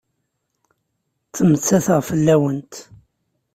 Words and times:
Ttmettateɣ 1.27 1.99
fell-awent. 2.09 2.73